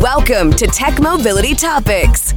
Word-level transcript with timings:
Welcome 0.00 0.52
to 0.52 0.66
Tech 0.66 0.98
Mobility 0.98 1.54
Topics. 1.54 2.32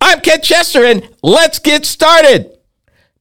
I'm 0.00 0.20
Ken 0.22 0.40
Chester, 0.40 0.86
and 0.86 1.06
let's 1.22 1.58
get 1.58 1.84
started. 1.84 2.53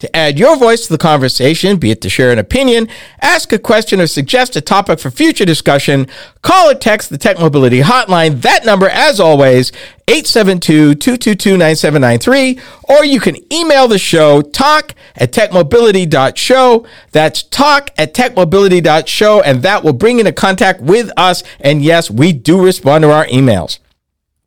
To 0.04 0.14
add 0.14 0.38
your 0.38 0.58
voice 0.58 0.86
to 0.88 0.92
the 0.92 0.98
conversation, 0.98 1.78
be 1.78 1.90
it 1.90 2.02
to 2.02 2.10
share 2.10 2.34
an 2.34 2.38
opinion, 2.38 2.90
ask 3.22 3.54
a 3.54 3.58
question, 3.58 4.02
or 4.02 4.08
suggest 4.08 4.58
a 4.58 4.60
topic 4.60 5.00
for 5.00 5.10
future 5.10 5.46
discussion, 5.46 6.08
call 6.42 6.70
or 6.70 6.74
text 6.74 7.10
the 7.10 7.18
Tech 7.18 7.40
Mobility 7.40 7.80
Hotline. 7.80 8.42
That 8.42 8.66
number, 8.66 8.90
as 8.90 9.22
always, 9.22 9.72
872-222-9793, 10.08 12.62
or 12.90 13.06
you 13.06 13.22
can 13.22 13.38
email 13.54 13.88
the 13.88 13.98
show, 13.98 14.42
talk 14.42 14.94
at 15.16 15.32
techmobility.show. 15.32 16.86
That's 17.14 17.44
talk 17.44 17.92
at 17.98 18.14
techmobility.show, 18.14 19.42
and 19.44 19.64
that 19.64 19.86
will 19.86 19.94
bring 19.94 20.18
you 20.18 20.24
into 20.24 20.34
contact 20.34 20.82
with 20.82 21.12
us. 21.16 21.46
And 21.62 21.82
yes, 21.82 22.12
we 22.12 22.34
do 22.34 22.62
respond 22.62 23.04
to 23.04 23.12
our 23.12 23.26
emails. 23.28 23.80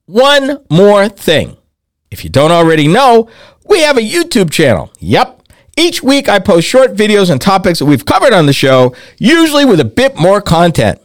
One 0.04 0.62
more 0.68 1.08
thing. 1.08 1.56
If 2.10 2.24
you 2.24 2.30
don't 2.30 2.52
already 2.52 2.88
know, 2.88 3.30
we 3.66 3.80
have 3.80 3.96
a 3.96 4.02
YouTube 4.02 4.50
channel. 4.50 4.92
Yep. 4.98 5.32
Each 5.78 6.02
week, 6.02 6.28
I 6.28 6.38
post 6.38 6.66
short 6.66 6.94
videos 6.94 7.30
and 7.30 7.38
topics 7.38 7.78
that 7.80 7.84
we've 7.84 8.06
covered 8.06 8.32
on 8.32 8.46
the 8.46 8.54
show, 8.54 8.94
usually 9.18 9.66
with 9.66 9.78
a 9.78 9.84
bit 9.84 10.16
more 10.18 10.40
content. 10.40 10.98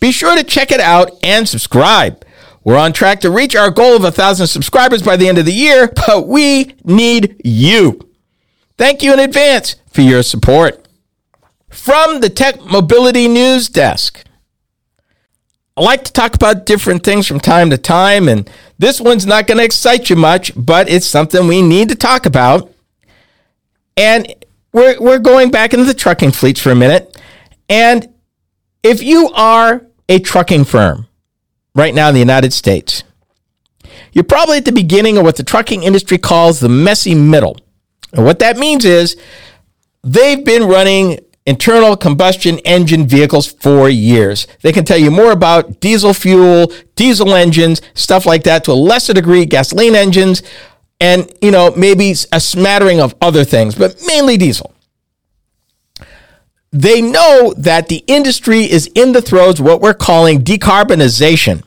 Be 0.00 0.12
sure 0.12 0.34
to 0.34 0.42
check 0.42 0.72
it 0.72 0.80
out 0.80 1.10
and 1.22 1.46
subscribe. 1.46 2.24
We're 2.64 2.78
on 2.78 2.94
track 2.94 3.20
to 3.20 3.30
reach 3.30 3.54
our 3.54 3.70
goal 3.70 3.94
of 3.94 4.04
a 4.04 4.10
thousand 4.10 4.46
subscribers 4.46 5.02
by 5.02 5.18
the 5.18 5.28
end 5.28 5.36
of 5.36 5.44
the 5.44 5.52
year, 5.52 5.92
but 6.06 6.26
we 6.26 6.74
need 6.84 7.40
you. 7.44 8.00
Thank 8.78 9.02
you 9.02 9.12
in 9.12 9.18
advance 9.18 9.76
for 9.92 10.00
your 10.00 10.22
support. 10.22 10.88
From 11.68 12.20
the 12.20 12.30
Tech 12.30 12.64
Mobility 12.64 13.28
News 13.28 13.68
Desk. 13.68 14.24
I 15.76 15.82
like 15.82 16.04
to 16.04 16.12
talk 16.12 16.34
about 16.34 16.66
different 16.66 17.04
things 17.04 17.26
from 17.26 17.40
time 17.40 17.68
to 17.70 17.76
time, 17.78 18.28
and 18.28 18.48
this 18.78 19.00
one's 19.00 19.26
not 19.26 19.46
going 19.46 19.58
to 19.58 19.64
excite 19.64 20.08
you 20.08 20.16
much, 20.16 20.52
but 20.56 20.88
it's 20.88 21.06
something 21.06 21.46
we 21.46 21.60
need 21.60 21.88
to 21.90 21.96
talk 21.96 22.24
about. 22.26 22.73
And 23.96 24.32
we're, 24.72 25.00
we're 25.00 25.18
going 25.18 25.50
back 25.50 25.72
into 25.72 25.84
the 25.84 25.94
trucking 25.94 26.32
fleets 26.32 26.60
for 26.60 26.70
a 26.70 26.74
minute. 26.74 27.16
And 27.68 28.12
if 28.82 29.02
you 29.02 29.30
are 29.30 29.86
a 30.08 30.18
trucking 30.18 30.64
firm 30.64 31.06
right 31.74 31.94
now 31.94 32.08
in 32.08 32.14
the 32.14 32.20
United 32.20 32.52
States, 32.52 33.04
you're 34.12 34.24
probably 34.24 34.58
at 34.58 34.64
the 34.64 34.72
beginning 34.72 35.16
of 35.16 35.24
what 35.24 35.36
the 35.36 35.42
trucking 35.42 35.82
industry 35.82 36.18
calls 36.18 36.60
the 36.60 36.68
messy 36.68 37.14
middle. 37.14 37.58
And 38.12 38.24
what 38.24 38.38
that 38.40 38.56
means 38.56 38.84
is 38.84 39.16
they've 40.02 40.44
been 40.44 40.64
running 40.64 41.20
internal 41.46 41.96
combustion 41.96 42.58
engine 42.60 43.06
vehicles 43.06 43.46
for 43.52 43.88
years. 43.88 44.46
They 44.62 44.72
can 44.72 44.84
tell 44.84 44.98
you 44.98 45.10
more 45.10 45.32
about 45.32 45.80
diesel 45.80 46.14
fuel, 46.14 46.72
diesel 46.94 47.34
engines, 47.34 47.82
stuff 47.94 48.24
like 48.24 48.44
that 48.44 48.64
to 48.64 48.72
a 48.72 48.74
lesser 48.74 49.12
degree, 49.12 49.44
gasoline 49.44 49.94
engines 49.94 50.42
and 51.00 51.30
you 51.40 51.50
know 51.50 51.72
maybe 51.76 52.14
a 52.32 52.40
smattering 52.40 53.00
of 53.00 53.14
other 53.20 53.44
things, 53.44 53.74
but 53.74 53.96
mainly 54.06 54.36
diesel. 54.36 54.72
They 56.70 57.00
know 57.00 57.54
that 57.56 57.88
the 57.88 58.02
industry 58.08 58.68
is 58.68 58.90
in 58.94 59.12
the 59.12 59.22
throes 59.22 59.60
what 59.60 59.80
we're 59.80 59.94
calling 59.94 60.42
decarbonization. 60.42 61.64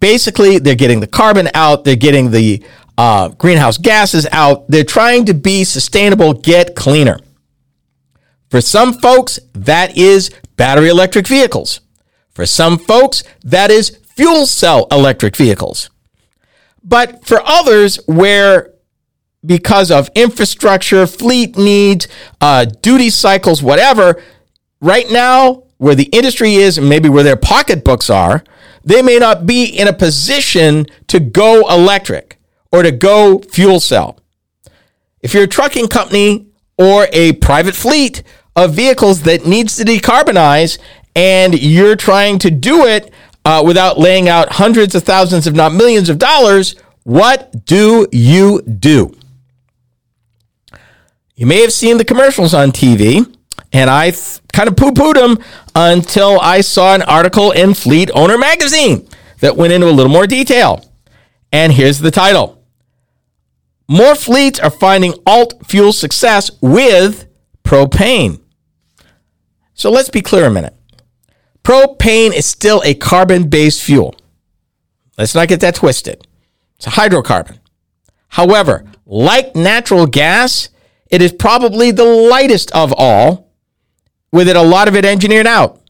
Basically, 0.00 0.58
they're 0.58 0.74
getting 0.74 1.00
the 1.00 1.06
carbon 1.06 1.48
out, 1.54 1.84
they're 1.84 1.96
getting 1.96 2.30
the 2.30 2.64
uh, 2.96 3.28
greenhouse 3.28 3.76
gases 3.76 4.26
out. 4.32 4.68
They're 4.68 4.84
trying 4.84 5.26
to 5.26 5.34
be 5.34 5.64
sustainable, 5.64 6.32
get 6.32 6.74
cleaner. 6.74 7.18
For 8.50 8.60
some 8.60 8.92
folks, 8.94 9.40
that 9.52 9.96
is 9.96 10.30
battery 10.56 10.88
electric 10.88 11.26
vehicles. 11.26 11.80
For 12.30 12.46
some 12.46 12.78
folks, 12.78 13.24
that 13.42 13.70
is 13.70 13.98
fuel 14.16 14.46
cell 14.46 14.86
electric 14.90 15.36
vehicles. 15.36 15.90
But 16.84 17.26
for 17.26 17.40
others, 17.44 17.96
where 18.06 18.72
because 19.44 19.90
of 19.90 20.10
infrastructure, 20.14 21.06
fleet 21.06 21.56
needs, 21.56 22.08
uh, 22.40 22.64
duty 22.64 23.10
cycles, 23.10 23.62
whatever, 23.62 24.22
right 24.80 25.10
now, 25.10 25.64
where 25.78 25.94
the 25.94 26.04
industry 26.04 26.54
is, 26.54 26.78
and 26.78 26.88
maybe 26.88 27.08
where 27.08 27.24
their 27.24 27.36
pocketbooks 27.36 28.08
are, 28.10 28.44
they 28.84 29.02
may 29.02 29.18
not 29.18 29.46
be 29.46 29.64
in 29.64 29.88
a 29.88 29.92
position 29.92 30.86
to 31.08 31.20
go 31.20 31.68
electric 31.68 32.38
or 32.70 32.82
to 32.82 32.92
go 32.92 33.38
fuel 33.40 33.80
cell. 33.80 34.18
If 35.22 35.32
you're 35.32 35.44
a 35.44 35.48
trucking 35.48 35.88
company 35.88 36.46
or 36.76 37.06
a 37.12 37.32
private 37.34 37.74
fleet 37.74 38.22
of 38.56 38.74
vehicles 38.74 39.22
that 39.22 39.46
needs 39.46 39.76
to 39.76 39.84
decarbonize 39.84 40.78
and 41.16 41.58
you're 41.58 41.96
trying 41.96 42.38
to 42.40 42.50
do 42.50 42.84
it 42.84 43.12
uh, 43.44 43.62
without 43.64 43.98
laying 43.98 44.28
out 44.28 44.52
hundreds 44.52 44.94
of 44.94 45.02
thousands, 45.02 45.46
if 45.46 45.54
not 45.54 45.72
millions 45.72 46.08
of 46.08 46.18
dollars, 46.18 46.76
what 47.02 47.66
do 47.66 48.08
you 48.12 48.62
do? 48.62 49.14
You 51.36 51.46
may 51.46 51.60
have 51.60 51.72
seen 51.72 51.98
the 51.98 52.04
commercials 52.04 52.54
on 52.54 52.70
TV, 52.70 53.26
and 53.72 53.90
I 53.90 54.10
th- 54.10 54.40
kind 54.52 54.68
of 54.68 54.76
poo 54.76 54.92
pooed 54.92 55.14
them 55.14 55.38
until 55.74 56.40
I 56.40 56.60
saw 56.60 56.94
an 56.94 57.02
article 57.02 57.50
in 57.50 57.74
Fleet 57.74 58.10
Owner 58.14 58.38
magazine 58.38 59.08
that 59.40 59.56
went 59.56 59.72
into 59.72 59.88
a 59.88 59.90
little 59.90 60.12
more 60.12 60.26
detail. 60.26 60.84
And 61.52 61.72
here's 61.72 61.98
the 61.98 62.10
title 62.10 62.62
More 63.88 64.14
fleets 64.14 64.60
are 64.60 64.70
finding 64.70 65.14
alt 65.26 65.66
fuel 65.66 65.92
success 65.92 66.50
with 66.60 67.26
propane. 67.64 68.40
So 69.74 69.90
let's 69.90 70.10
be 70.10 70.22
clear 70.22 70.46
a 70.46 70.50
minute. 70.50 70.74
Propane 71.64 72.34
is 72.34 72.44
still 72.44 72.82
a 72.84 72.94
carbon 72.94 73.48
based 73.48 73.82
fuel. 73.82 74.14
Let's 75.16 75.34
not 75.34 75.48
get 75.48 75.60
that 75.60 75.76
twisted. 75.76 76.26
It's 76.76 76.86
a 76.86 76.90
hydrocarbon. 76.90 77.58
However, 78.28 78.84
like 79.06 79.56
natural 79.56 80.06
gas, 80.06 80.68
it 81.10 81.22
is 81.22 81.32
probably 81.32 81.90
the 81.90 82.04
lightest 82.04 82.70
of 82.72 82.92
all, 82.96 83.50
with 84.30 84.48
it 84.48 84.56
a 84.56 84.62
lot 84.62 84.88
of 84.88 84.96
it 84.96 85.04
engineered 85.04 85.46
out. 85.46 85.80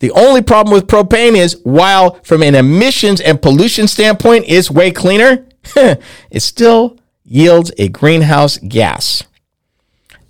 The 0.00 0.10
only 0.12 0.42
problem 0.42 0.74
with 0.74 0.86
propane 0.86 1.36
is 1.36 1.60
while 1.62 2.14
from 2.22 2.42
an 2.42 2.54
emissions 2.54 3.20
and 3.20 3.40
pollution 3.40 3.86
standpoint 3.86 4.46
is 4.46 4.70
way 4.70 4.90
cleaner, 4.90 5.46
it 5.76 6.42
still 6.42 6.98
yields 7.24 7.70
a 7.78 7.88
greenhouse 7.88 8.58
gas. 8.58 9.22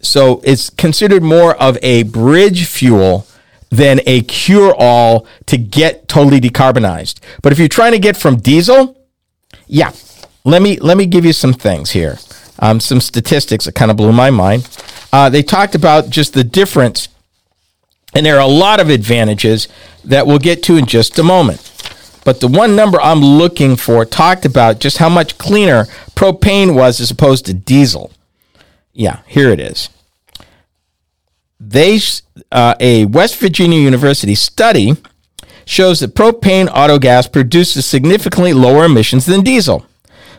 So 0.00 0.40
it's 0.44 0.70
considered 0.70 1.22
more 1.22 1.54
of 1.56 1.78
a 1.82 2.02
bridge 2.04 2.66
fuel 2.66 3.26
than 3.70 4.00
a 4.04 4.22
cure 4.22 4.74
all 4.76 5.26
to 5.46 5.56
get 5.56 6.08
totally 6.08 6.40
decarbonized. 6.40 7.20
But 7.42 7.52
if 7.52 7.58
you're 7.58 7.68
trying 7.68 7.92
to 7.92 7.98
get 7.98 8.16
from 8.16 8.36
diesel, 8.38 8.96
yeah, 9.66 9.92
let 10.44 10.60
me 10.60 10.78
let 10.78 10.96
me 10.96 11.06
give 11.06 11.24
you 11.24 11.32
some 11.32 11.54
things 11.54 11.92
here. 11.92 12.18
Um, 12.58 12.80
some 12.80 13.00
statistics 13.00 13.64
that 13.64 13.74
kind 13.74 13.90
of 13.90 13.96
blew 13.96 14.12
my 14.12 14.30
mind. 14.30 14.68
Uh, 15.12 15.30
they 15.30 15.42
talked 15.42 15.74
about 15.74 16.10
just 16.10 16.34
the 16.34 16.44
difference, 16.44 17.08
and 18.14 18.26
there 18.26 18.36
are 18.36 18.42
a 18.42 18.46
lot 18.46 18.80
of 18.80 18.90
advantages 18.90 19.66
that 20.04 20.26
we'll 20.26 20.38
get 20.38 20.62
to 20.64 20.76
in 20.76 20.84
just 20.86 21.18
a 21.18 21.22
moment. 21.22 21.66
But 22.24 22.40
the 22.40 22.48
one 22.48 22.76
number 22.76 23.00
I'm 23.00 23.20
looking 23.20 23.76
for 23.76 24.04
talked 24.04 24.44
about 24.44 24.78
just 24.78 24.98
how 24.98 25.08
much 25.08 25.38
cleaner 25.38 25.84
propane 26.14 26.74
was 26.74 27.00
as 27.00 27.10
opposed 27.10 27.46
to 27.46 27.54
diesel. 27.54 28.12
Yeah, 28.92 29.20
here 29.26 29.48
it 29.48 29.60
is 29.60 29.88
they 31.60 32.00
uh, 32.50 32.74
a 32.80 33.04
West 33.06 33.38
Virginia 33.38 33.78
University 33.78 34.34
study 34.34 34.96
shows 35.64 36.00
that 36.00 36.14
propane 36.14 36.66
autogas 36.68 37.30
produces 37.30 37.86
significantly 37.86 38.52
lower 38.52 38.84
emissions 38.84 39.26
than 39.26 39.42
diesel. 39.42 39.86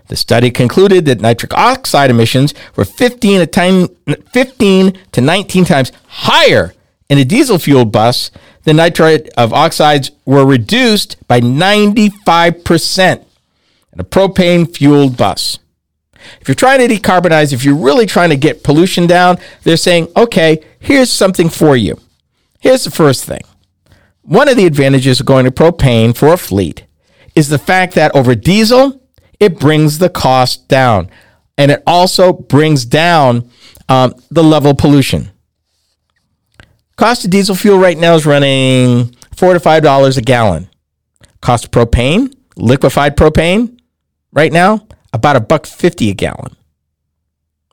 The 0.08 0.16
study 0.18 0.52
concluded 0.52 1.06
that 1.06 1.22
nitric 1.22 1.54
oxide 1.54 2.10
emissions 2.10 2.54
were 2.76 2.84
15 2.84 3.48
to, 3.48 3.92
15 4.34 5.00
to 5.14 5.22
19 5.22 5.66
times 5.66 5.92
higher 6.08 6.74
in 7.10 7.18
a 7.18 7.24
diesel 7.24 7.58
fueled 7.60 7.92
bus. 7.92 8.30
The 8.64 8.74
nitrate 8.74 9.30
of 9.38 9.54
oxides 9.54 10.12
were 10.26 10.46
reduced 10.46 11.16
by 11.28 11.40
95% 11.40 13.26
in 13.94 14.00
a 14.00 14.04
propane 14.04 14.76
fueled 14.76 15.16
bus. 15.16 15.60
If 16.40 16.48
you're 16.48 16.56
trying 16.56 16.88
to 16.88 16.94
decarbonize, 16.94 17.54
if 17.54 17.64
you're 17.64 17.76
really 17.76 18.06
trying 18.06 18.30
to 18.30 18.38
get 18.38 18.64
pollution 18.64 19.08
down, 19.08 19.38
they're 19.64 19.78
saying, 19.78 20.08
okay, 20.16 20.64
here's 20.80 21.10
something 21.10 21.50
for 21.50 21.76
you. 21.76 22.00
Here's 22.60 22.84
the 22.84 22.92
first 22.92 23.26
thing. 23.26 23.42
One 24.22 24.48
of 24.48 24.56
the 24.56 24.66
advantages 24.66 25.20
of 25.20 25.26
going 25.26 25.46
to 25.46 25.52
propane 25.52 26.16
for 26.16 26.34
a 26.34 26.38
fleet 26.38 26.86
is 27.36 27.50
the 27.50 27.58
fact 27.58 27.96
that 27.96 28.16
over 28.16 28.36
diesel, 28.36 29.02
it 29.40 29.60
brings 29.60 29.98
the 29.98 30.10
cost 30.10 30.68
down. 30.68 31.10
And 31.58 31.72
it 31.72 31.84
also 31.88 32.34
brings 32.34 32.86
down 32.86 33.50
um, 33.90 34.14
the 34.30 34.44
level 34.44 34.72
of 34.72 34.78
pollution. 34.78 35.32
Cost 36.96 37.26
of 37.26 37.32
diesel 37.32 37.56
fuel 37.56 37.80
right 37.80 37.98
now 37.98 38.14
is 38.14 38.26
running 38.26 39.16
four 39.36 39.54
to 39.54 39.60
five 39.60 39.82
dollars 39.82 40.18
a 40.18 40.22
gallon. 40.22 40.70
Cost 41.42 41.66
of 41.66 41.72
propane, 41.72 42.34
liquefied 42.56 43.18
propane, 43.18 43.80
right 44.32 44.52
now 44.52 44.86
about 45.14 45.36
a 45.36 45.42
buck 45.42 45.66
50 45.66 46.10
a 46.10 46.14
gallon. 46.14 46.56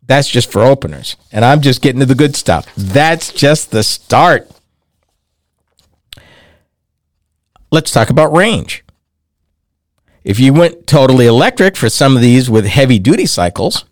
That's 0.07 0.29
just 0.29 0.51
for 0.51 0.63
openers. 0.63 1.17
And 1.31 1.45
I'm 1.45 1.61
just 1.61 1.83
getting 1.83 2.01
to 2.01 2.07
the 2.07 2.15
good 2.15 2.35
stuff. 2.35 2.67
That's 2.77 3.33
just 3.33 3.71
the 3.71 3.83
start. 3.83 4.51
let's 7.71 7.91
talk 7.91 8.11
about 8.11 8.33
range. 8.33 8.85
If 10.25 10.39
you 10.39 10.53
went 10.53 10.87
totally 10.87 11.27
electric 11.27 11.77
for 11.77 11.89
some 11.89 12.17
of 12.17 12.23
these 12.23 12.51
with 12.51 12.67
heavy 12.67 12.99
duty 12.99 13.27
cycles, 13.27 13.85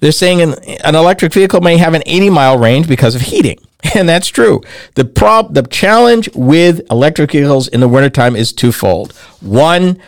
they're 0.00 0.12
saying 0.12 0.40
an, 0.40 0.54
an 0.84 0.94
electric 0.94 1.32
vehicle 1.32 1.60
may 1.60 1.76
have 1.78 1.94
an 1.94 2.02
80 2.06 2.30
mile 2.30 2.58
range 2.58 2.88
because 2.88 3.14
of 3.14 3.22
heating. 3.22 3.58
And 3.94 4.08
that's 4.08 4.26
true. 4.26 4.60
The 4.96 5.04
prob 5.04 5.54
the 5.54 5.62
challenge 5.62 6.28
with 6.34 6.80
electric 6.90 7.30
vehicles 7.30 7.68
in 7.68 7.78
the 7.78 7.86
wintertime 7.86 8.34
is 8.34 8.52
twofold. 8.52 9.12
One, 9.40 10.02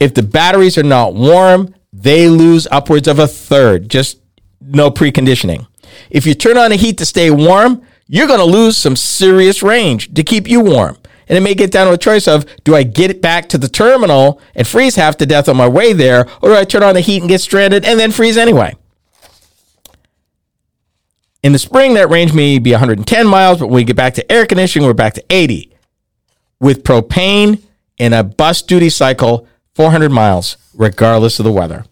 if 0.00 0.14
the 0.14 0.22
batteries 0.22 0.78
are 0.78 0.82
not 0.82 1.14
warm, 1.14 1.74
they 2.02 2.28
lose 2.28 2.66
upwards 2.70 3.06
of 3.08 3.18
a 3.18 3.26
third, 3.26 3.88
just 3.88 4.18
no 4.60 4.90
preconditioning. 4.90 5.66
If 6.08 6.26
you 6.26 6.34
turn 6.34 6.56
on 6.56 6.70
the 6.70 6.76
heat 6.76 6.98
to 6.98 7.06
stay 7.06 7.30
warm, 7.30 7.82
you're 8.06 8.26
going 8.26 8.40
to 8.40 8.44
lose 8.44 8.76
some 8.76 8.96
serious 8.96 9.62
range 9.62 10.12
to 10.14 10.22
keep 10.22 10.48
you 10.48 10.60
warm. 10.60 10.96
And 11.28 11.36
it 11.36 11.42
may 11.42 11.54
get 11.54 11.70
down 11.70 11.86
to 11.86 11.92
a 11.92 11.98
choice 11.98 12.26
of 12.26 12.44
do 12.64 12.74
I 12.74 12.82
get 12.82 13.10
it 13.10 13.22
back 13.22 13.48
to 13.50 13.58
the 13.58 13.68
terminal 13.68 14.40
and 14.54 14.66
freeze 14.66 14.96
half 14.96 15.16
to 15.18 15.26
death 15.26 15.48
on 15.48 15.56
my 15.56 15.68
way 15.68 15.92
there, 15.92 16.26
or 16.42 16.48
do 16.48 16.56
I 16.56 16.64
turn 16.64 16.82
on 16.82 16.94
the 16.94 17.00
heat 17.00 17.20
and 17.20 17.28
get 17.28 17.40
stranded 17.40 17.84
and 17.84 18.00
then 18.00 18.10
freeze 18.10 18.36
anyway? 18.36 18.74
In 21.42 21.52
the 21.52 21.58
spring, 21.58 21.94
that 21.94 22.10
range 22.10 22.32
may 22.32 22.58
be 22.58 22.72
110 22.72 23.26
miles, 23.26 23.58
but 23.58 23.66
when 23.66 23.76
we 23.76 23.84
get 23.84 23.96
back 23.96 24.14
to 24.14 24.32
air 24.32 24.44
conditioning, 24.44 24.86
we're 24.86 24.92
back 24.94 25.14
to 25.14 25.24
80. 25.30 25.72
With 26.58 26.82
propane 26.82 27.62
in 27.96 28.12
a 28.12 28.24
bus 28.24 28.60
duty 28.60 28.90
cycle, 28.90 29.46
400 29.74 30.10
miles, 30.10 30.56
regardless 30.74 31.38
of 31.38 31.44
the 31.44 31.52
weather. 31.52 31.84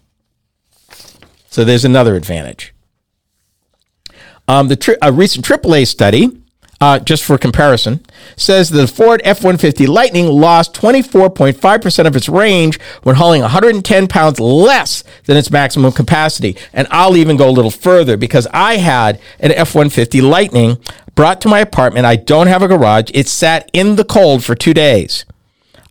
So 1.50 1.64
there's 1.64 1.84
another 1.84 2.14
advantage. 2.14 2.74
Um, 4.46 4.68
the 4.68 4.76
tri- 4.76 4.96
a 5.02 5.12
recent 5.12 5.44
AAA 5.44 5.86
study, 5.86 6.30
uh, 6.80 6.98
just 7.00 7.24
for 7.24 7.36
comparison, 7.36 8.00
says 8.36 8.70
the 8.70 8.86
Ford 8.86 9.20
F 9.24 9.38
150 9.38 9.86
Lightning 9.86 10.26
lost 10.26 10.74
24.5% 10.74 12.06
of 12.06 12.16
its 12.16 12.28
range 12.28 12.80
when 13.02 13.16
hauling 13.16 13.42
110 13.42 14.08
pounds 14.08 14.40
less 14.40 15.04
than 15.24 15.36
its 15.36 15.50
maximum 15.50 15.92
capacity. 15.92 16.56
And 16.72 16.86
I'll 16.90 17.16
even 17.16 17.36
go 17.36 17.48
a 17.48 17.50
little 17.50 17.70
further 17.70 18.16
because 18.16 18.46
I 18.52 18.76
had 18.76 19.20
an 19.40 19.52
F 19.52 19.74
150 19.74 20.20
Lightning 20.22 20.78
brought 21.14 21.40
to 21.42 21.48
my 21.48 21.58
apartment. 21.58 22.06
I 22.06 22.16
don't 22.16 22.46
have 22.46 22.62
a 22.62 22.68
garage. 22.68 23.10
It 23.12 23.28
sat 23.28 23.68
in 23.72 23.96
the 23.96 24.04
cold 24.04 24.44
for 24.44 24.54
two 24.54 24.72
days. 24.72 25.24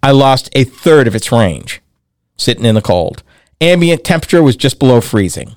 I 0.01 0.11
lost 0.11 0.49
a 0.53 0.63
third 0.63 1.07
of 1.07 1.15
its 1.15 1.31
range 1.31 1.81
sitting 2.37 2.65
in 2.65 2.75
the 2.75 2.81
cold. 2.81 3.23
Ambient 3.59 4.03
temperature 4.03 4.43
was 4.43 4.55
just 4.55 4.79
below 4.79 5.01
freezing. 5.01 5.55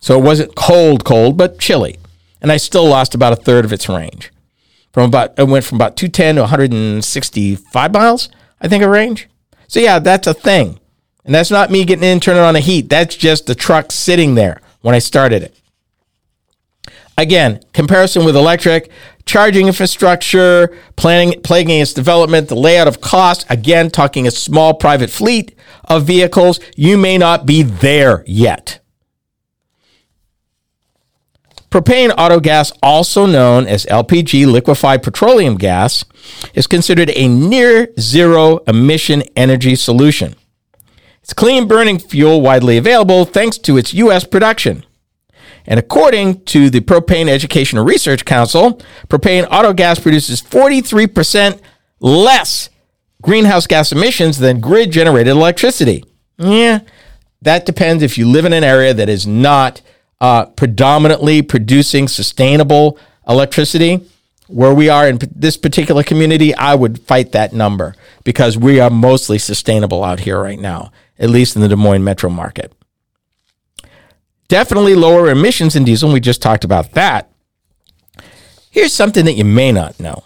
So 0.00 0.18
it 0.18 0.22
wasn't 0.22 0.54
cold, 0.54 1.04
cold, 1.04 1.36
but 1.36 1.58
chilly 1.58 1.98
and 2.40 2.52
I 2.52 2.56
still 2.56 2.86
lost 2.86 3.14
about 3.14 3.32
a 3.32 3.36
third 3.36 3.64
of 3.64 3.72
its 3.72 3.88
range. 3.88 4.30
From 4.92 5.08
about 5.08 5.38
it 5.38 5.48
went 5.48 5.64
from 5.64 5.76
about 5.76 5.96
210 5.96 6.36
to 6.36 6.42
165 6.42 7.92
miles, 7.92 8.28
I 8.60 8.68
think, 8.68 8.82
a 8.82 8.88
range. 8.88 9.28
So 9.66 9.80
yeah, 9.80 9.98
that's 9.98 10.26
a 10.26 10.34
thing. 10.34 10.80
And 11.24 11.34
that's 11.34 11.50
not 11.50 11.70
me 11.70 11.84
getting 11.84 12.08
in 12.08 12.20
turning 12.20 12.42
on 12.42 12.54
the 12.54 12.60
heat. 12.60 12.88
That's 12.88 13.14
just 13.14 13.46
the 13.46 13.54
truck 13.54 13.92
sitting 13.92 14.34
there 14.34 14.60
when 14.80 14.94
I 14.94 14.98
started 14.98 15.42
it. 15.42 15.57
Again, 17.18 17.60
comparison 17.72 18.24
with 18.24 18.36
electric, 18.36 18.92
charging 19.26 19.66
infrastructure, 19.66 20.72
planning, 20.94 21.42
plaguing 21.42 21.80
its 21.80 21.92
development, 21.92 22.46
the 22.46 22.54
layout 22.54 22.86
of 22.86 23.00
cost. 23.00 23.44
Again, 23.50 23.90
talking 23.90 24.28
a 24.28 24.30
small 24.30 24.72
private 24.72 25.10
fleet 25.10 25.58
of 25.86 26.04
vehicles. 26.04 26.60
You 26.76 26.96
may 26.96 27.18
not 27.18 27.44
be 27.44 27.64
there 27.64 28.22
yet. 28.24 28.78
Propane 31.72 32.14
auto 32.16 32.38
gas, 32.38 32.72
also 32.84 33.26
known 33.26 33.66
as 33.66 33.84
LPG 33.86 34.46
liquefied 34.46 35.02
petroleum 35.02 35.56
gas, 35.56 36.04
is 36.54 36.68
considered 36.68 37.10
a 37.10 37.26
near 37.26 37.88
zero 37.98 38.58
emission 38.68 39.22
energy 39.34 39.74
solution. 39.74 40.36
It's 41.20 41.34
clean 41.34 41.66
burning 41.66 41.98
fuel 41.98 42.40
widely 42.40 42.78
available 42.78 43.24
thanks 43.24 43.58
to 43.58 43.76
its 43.76 43.92
U.S. 43.92 44.22
production. 44.22 44.84
And 45.68 45.78
according 45.78 46.44
to 46.46 46.70
the 46.70 46.80
Propane 46.80 47.28
Educational 47.28 47.84
Research 47.84 48.24
Council, 48.24 48.80
propane 49.08 49.46
auto 49.50 49.74
gas 49.74 50.00
produces 50.00 50.40
43% 50.40 51.60
less 52.00 52.70
greenhouse 53.20 53.66
gas 53.66 53.92
emissions 53.92 54.38
than 54.38 54.60
grid 54.60 54.90
generated 54.90 55.32
electricity. 55.32 56.04
Yeah, 56.38 56.80
that 57.42 57.66
depends 57.66 58.02
if 58.02 58.16
you 58.16 58.26
live 58.26 58.46
in 58.46 58.54
an 58.54 58.64
area 58.64 58.94
that 58.94 59.10
is 59.10 59.26
not 59.26 59.82
uh, 60.22 60.46
predominantly 60.46 61.42
producing 61.42 62.08
sustainable 62.08 62.98
electricity, 63.28 64.00
where 64.46 64.72
we 64.72 64.88
are 64.88 65.06
in 65.06 65.18
this 65.34 65.58
particular 65.58 66.02
community, 66.02 66.54
I 66.54 66.74
would 66.74 66.98
fight 67.02 67.32
that 67.32 67.52
number 67.52 67.94
because 68.24 68.56
we 68.56 68.80
are 68.80 68.88
mostly 68.88 69.36
sustainable 69.36 70.02
out 70.02 70.20
here 70.20 70.40
right 70.40 70.58
now, 70.58 70.92
at 71.18 71.28
least 71.28 71.56
in 71.56 71.60
the 71.60 71.68
Des 71.68 71.76
Moines 71.76 72.02
metro 72.02 72.30
market. 72.30 72.72
Definitely 74.48 74.94
lower 74.94 75.30
emissions 75.30 75.76
in 75.76 75.84
diesel. 75.84 76.12
We 76.12 76.20
just 76.20 76.40
talked 76.40 76.64
about 76.64 76.92
that. 76.92 77.30
Here's 78.70 78.94
something 78.94 79.24
that 79.26 79.34
you 79.34 79.44
may 79.44 79.72
not 79.72 80.00
know. 80.00 80.24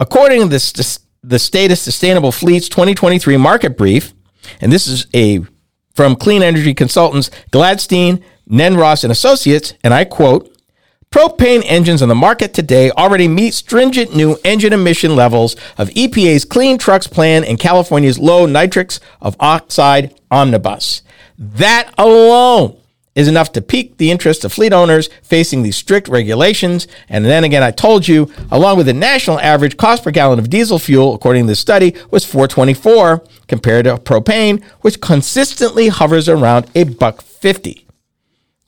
According 0.00 0.42
to 0.42 0.48
the, 0.48 0.98
the 1.22 1.38
State 1.38 1.70
of 1.70 1.78
Sustainable 1.78 2.32
Fleets 2.32 2.68
2023 2.68 3.36
market 3.36 3.76
brief, 3.76 4.14
and 4.60 4.72
this 4.72 4.86
is 4.86 5.06
a 5.14 5.40
from 5.94 6.14
Clean 6.14 6.42
Energy 6.42 6.74
Consultants 6.74 7.30
Gladstein, 7.50 8.22
Neandross 8.48 9.02
and 9.02 9.10
Associates, 9.10 9.74
and 9.82 9.92
I 9.94 10.04
quote, 10.04 10.52
Propane 11.10 11.62
engines 11.64 12.02
on 12.02 12.08
the 12.08 12.14
market 12.14 12.52
today 12.52 12.90
already 12.90 13.28
meet 13.28 13.54
stringent 13.54 14.14
new 14.14 14.36
engine 14.44 14.72
emission 14.72 15.16
levels 15.16 15.54
of 15.78 15.88
EPA's 15.90 16.44
Clean 16.44 16.76
Trucks 16.76 17.06
Plan 17.06 17.44
and 17.44 17.58
California's 17.58 18.18
low 18.18 18.46
nitrics 18.46 19.00
of 19.20 19.36
oxide 19.40 20.14
omnibus. 20.30 21.02
That 21.38 21.92
alone 21.96 22.78
is 23.16 23.26
enough 23.26 23.50
to 23.52 23.62
pique 23.62 23.96
the 23.96 24.12
interest 24.12 24.44
of 24.44 24.52
fleet 24.52 24.72
owners 24.72 25.08
facing 25.22 25.62
these 25.62 25.76
strict 25.76 26.06
regulations. 26.06 26.86
And 27.08 27.24
then 27.24 27.42
again, 27.42 27.64
I 27.64 27.72
told 27.72 28.06
you, 28.06 28.30
along 28.52 28.76
with 28.76 28.86
the 28.86 28.92
national 28.92 29.40
average 29.40 29.76
cost 29.76 30.04
per 30.04 30.12
gallon 30.12 30.38
of 30.38 30.50
diesel 30.50 30.78
fuel, 30.78 31.14
according 31.14 31.44
to 31.44 31.48
this 31.48 31.58
study, 31.58 31.96
was 32.12 32.24
424 32.24 33.24
compared 33.48 33.86
to 33.86 33.96
propane, 33.96 34.62
which 34.82 35.00
consistently 35.00 35.88
hovers 35.88 36.28
around 36.28 36.70
a 36.76 36.84
buck 36.84 37.22
50. 37.22 37.86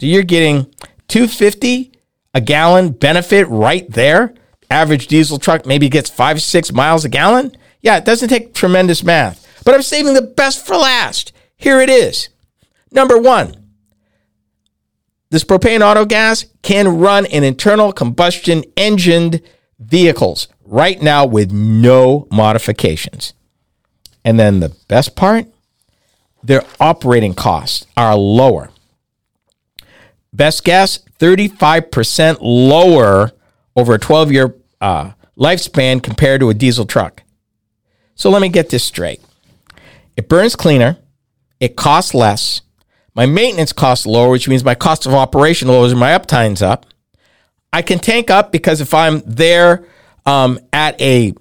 So 0.00 0.06
you're 0.06 0.22
getting 0.24 0.74
250 1.08 1.92
a 2.34 2.40
gallon 2.40 2.90
benefit 2.92 3.46
right 3.48 3.88
there. 3.90 4.34
Average 4.70 5.08
diesel 5.08 5.38
truck 5.38 5.66
maybe 5.66 5.88
gets 5.88 6.10
five, 6.10 6.42
six 6.42 6.72
miles 6.72 7.04
a 7.04 7.08
gallon. 7.08 7.56
Yeah, 7.80 7.96
it 7.96 8.04
doesn't 8.04 8.28
take 8.28 8.54
tremendous 8.54 9.02
math, 9.02 9.46
but 9.64 9.74
I'm 9.74 9.82
saving 9.82 10.14
the 10.14 10.22
best 10.22 10.64
for 10.64 10.76
last. 10.76 11.32
Here 11.56 11.80
it 11.80 11.90
is. 11.90 12.28
Number 12.90 13.18
one, 13.18 13.57
this 15.30 15.44
propane 15.44 15.80
auto 15.80 16.04
gas 16.04 16.46
can 16.62 16.98
run 16.98 17.26
in 17.26 17.44
internal 17.44 17.92
combustion 17.92 18.64
engined 18.76 19.42
vehicles 19.78 20.48
right 20.64 21.00
now 21.00 21.26
with 21.26 21.52
no 21.52 22.26
modifications. 22.30 23.34
And 24.24 24.38
then 24.38 24.60
the 24.60 24.74
best 24.88 25.16
part, 25.16 25.46
their 26.42 26.64
operating 26.80 27.34
costs 27.34 27.86
are 27.96 28.16
lower. 28.16 28.70
Best 30.32 30.64
guess 30.64 30.98
35% 31.18 32.38
lower 32.40 33.32
over 33.76 33.94
a 33.94 33.98
12 33.98 34.32
year 34.32 34.54
uh, 34.80 35.12
lifespan 35.38 36.02
compared 36.02 36.40
to 36.40 36.50
a 36.50 36.54
diesel 36.54 36.86
truck. 36.86 37.22
So 38.14 38.30
let 38.30 38.42
me 38.42 38.48
get 38.48 38.70
this 38.70 38.84
straight 38.84 39.20
it 40.16 40.28
burns 40.28 40.56
cleaner, 40.56 40.98
it 41.60 41.76
costs 41.76 42.12
less, 42.12 42.60
my 43.18 43.26
maintenance 43.26 43.72
costs 43.72 44.06
lower, 44.06 44.30
which 44.30 44.46
means 44.48 44.62
my 44.62 44.76
cost 44.76 45.04
of 45.04 45.12
operation 45.12 45.66
lowers 45.66 45.90
and 45.90 45.98
my 45.98 46.16
uptime's 46.16 46.62
up. 46.62 46.86
I 47.72 47.82
can 47.82 47.98
tank 47.98 48.30
up 48.30 48.52
because 48.52 48.80
if 48.80 48.94
I'm 48.94 49.22
there 49.26 49.84
um, 50.24 50.60
at 50.72 51.00
a, 51.00 51.34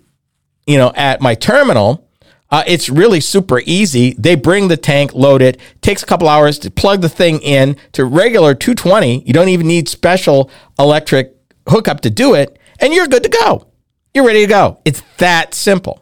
you 0.65 0.77
know, 0.79 0.91
at 0.95 1.21
my 1.21 1.35
terminal, 1.35 2.09
uh, 2.49 2.63
it's 2.65 2.89
really 2.89 3.19
super 3.19 3.61
easy. 3.63 4.15
They 4.17 4.33
bring 4.33 4.69
the 4.69 4.75
tank, 4.75 5.13
load 5.13 5.43
it. 5.43 5.59
Takes 5.81 6.01
a 6.01 6.07
couple 6.07 6.27
hours 6.27 6.57
to 6.59 6.71
plug 6.71 7.01
the 7.01 7.09
thing 7.09 7.41
in 7.41 7.77
to 7.91 8.05
regular 8.05 8.55
220. 8.55 9.21
You 9.21 9.33
don't 9.33 9.49
even 9.49 9.67
need 9.67 9.87
special 9.87 10.49
electric 10.79 11.35
hookup 11.69 12.01
to 12.01 12.09
do 12.09 12.33
it, 12.33 12.57
and 12.79 12.91
you're 12.91 13.05
good 13.05 13.21
to 13.21 13.29
go. 13.29 13.67
You're 14.15 14.25
ready 14.25 14.41
to 14.41 14.47
go. 14.47 14.81
It's 14.83 15.03
that 15.17 15.53
simple. 15.53 16.01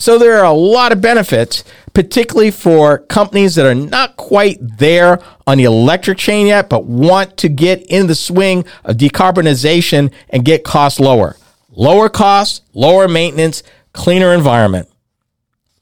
So 0.00 0.16
there 0.16 0.38
are 0.38 0.46
a 0.46 0.52
lot 0.52 0.92
of 0.92 1.02
benefits, 1.02 1.62
particularly 1.92 2.50
for 2.50 3.00
companies 3.00 3.54
that 3.56 3.66
are 3.66 3.74
not 3.74 4.16
quite 4.16 4.56
there 4.78 5.20
on 5.46 5.58
the 5.58 5.64
electric 5.64 6.16
chain 6.16 6.46
yet, 6.46 6.70
but 6.70 6.86
want 6.86 7.36
to 7.36 7.50
get 7.50 7.82
in 7.82 8.06
the 8.06 8.14
swing 8.14 8.64
of 8.82 8.96
decarbonization 8.96 10.10
and 10.30 10.42
get 10.42 10.64
costs 10.64 11.00
lower. 11.00 11.36
Lower 11.68 12.08
costs, 12.08 12.62
lower 12.72 13.08
maintenance, 13.08 13.62
cleaner 13.92 14.32
environment. 14.32 14.88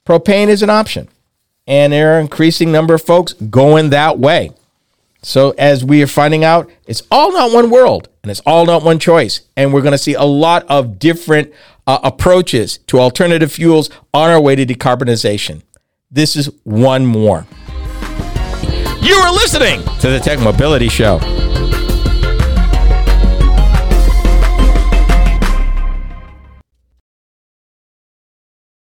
Propane 0.04 0.48
is 0.48 0.64
an 0.64 0.70
option, 0.70 1.08
and 1.68 1.92
there 1.92 2.14
are 2.14 2.18
an 2.18 2.25
increasing 2.25 2.72
number 2.72 2.94
of 2.94 3.02
folks 3.02 3.34
going 3.34 3.90
that 3.90 4.18
way. 4.18 4.50
So, 5.22 5.50
as 5.58 5.84
we 5.84 6.02
are 6.02 6.06
finding 6.06 6.44
out, 6.44 6.70
it's 6.87 7.02
all 7.10 7.32
not 7.32 7.52
one 7.52 7.70
world 7.70 8.08
and 8.22 8.30
it's 8.30 8.40
all 8.40 8.66
not 8.66 8.84
one 8.84 8.98
choice. 8.98 9.40
And 9.56 9.72
we're 9.72 9.82
going 9.82 9.92
to 9.92 9.98
see 9.98 10.14
a 10.14 10.22
lot 10.22 10.64
of 10.68 10.98
different 10.98 11.52
uh, 11.87 11.98
approaches 12.04 12.78
to 12.87 13.00
alternative 13.00 13.50
fuels 13.50 13.90
on 14.14 14.30
our 14.30 14.40
way 14.40 14.54
to 14.54 14.64
decarbonization. 14.64 15.62
This 16.10 16.37
is 16.37 16.50
one 16.62 17.04
more. 17.04 17.46
You 19.00 19.14
are 19.14 19.32
listening 19.32 19.82
to 20.00 20.10
the 20.10 20.20
Tech 20.22 20.38
Mobility 20.38 20.88
Show. 20.88 21.18